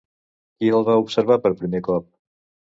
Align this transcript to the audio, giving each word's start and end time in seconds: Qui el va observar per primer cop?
Qui 0.57 0.71
el 0.77 0.87
va 0.87 0.95
observar 1.03 1.39
per 1.45 1.53
primer 1.63 1.85
cop? 1.93 2.13